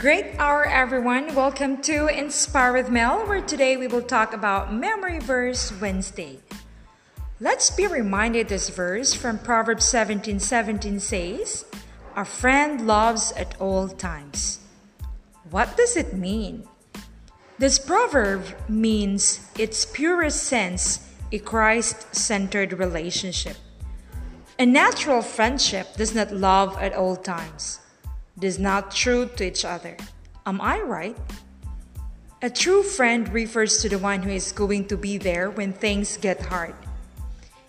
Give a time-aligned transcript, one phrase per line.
[0.00, 1.34] Great hour, everyone.
[1.34, 6.40] Welcome to Inspire with Mel, where today we will talk about Memory Verse Wednesday.
[7.38, 11.66] Let's be reminded this verse from Proverbs 17 17 says,
[12.16, 14.60] A friend loves at all times.
[15.50, 16.66] What does it mean?
[17.58, 23.58] This proverb means its purest sense a Christ centered relationship.
[24.58, 27.80] A natural friendship does not love at all times
[28.44, 29.96] is not true to each other.
[30.46, 31.16] Am I right?
[32.42, 36.16] A true friend refers to the one who is going to be there when things
[36.16, 36.74] get hard.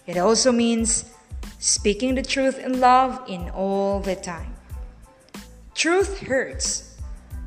[0.07, 1.11] It also means
[1.59, 4.55] speaking the truth in love in all the time.
[5.75, 6.97] Truth hurts,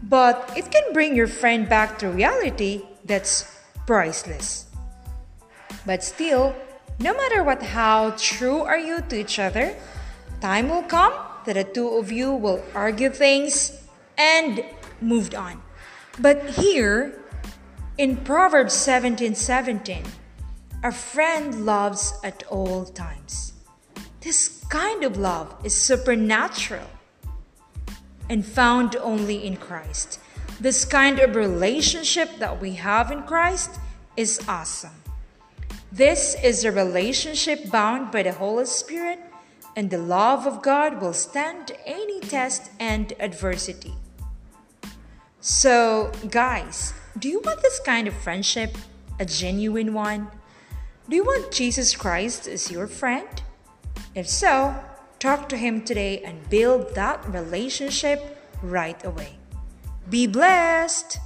[0.03, 3.51] but it can bring your friend back to reality that's
[3.87, 4.67] priceless.
[5.87, 6.55] But still,
[7.01, 9.75] no matter what how true are you to each other,
[10.41, 11.13] time will come
[11.45, 13.73] that the two of you will argue things
[14.17, 14.65] and
[15.01, 15.63] moved on.
[16.21, 17.21] But here
[17.99, 20.05] in Proverbs 17 17,
[20.83, 23.53] a friend loves at all times.
[24.21, 26.89] This kind of love is supernatural
[28.29, 30.19] and found only in Christ.
[30.61, 33.79] This kind of relationship that we have in Christ
[34.17, 35.03] is awesome.
[35.93, 39.21] This is a relationship bound by the Holy Spirit
[39.77, 43.95] and the love of God will stand any test and adversity.
[45.41, 48.79] So, guys, do you want this kind of friendship,
[49.21, 50.29] a genuine one?
[51.09, 53.43] Do you want Jesus Christ as your friend?
[54.15, 54.75] If so,
[55.19, 59.39] talk to Him today and build that relationship right away.
[60.09, 61.19] Be blessed!